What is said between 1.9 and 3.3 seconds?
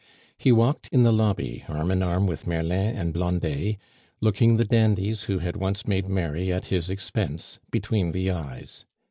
in arm with Merlin and